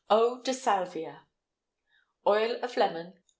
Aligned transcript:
EAU 0.09 0.41
DE 0.43 0.51
SALVIA. 0.51 1.27
Oil 2.25 2.55
of 2.63 2.75
lemon. 2.75 3.19